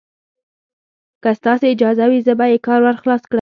که 1.23 1.31
ستاسې 1.39 1.65
اجازه 1.73 2.05
وي، 2.09 2.19
زه 2.27 2.33
به 2.39 2.45
یې 2.51 2.57
کار 2.67 2.79
ور 2.83 2.95
خلاص 3.01 3.21
کړم. 3.23 3.29